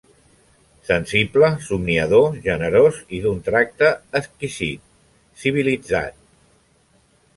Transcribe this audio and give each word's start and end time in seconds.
Sensible, 0.87 1.49
somniador, 1.65 2.25
generós 2.47 2.97
i 3.17 3.19
d'un 3.27 3.43
tracte 3.49 3.91
exquisit, 4.21 4.83
civilitzat. 5.45 6.19